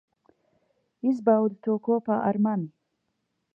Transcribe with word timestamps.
Izbaudi 1.11 1.59
to 1.67 1.77
kopā 1.89 2.19
ar 2.33 2.43
mani. 2.49 2.69